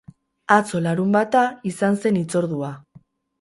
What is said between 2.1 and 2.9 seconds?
hitzordua.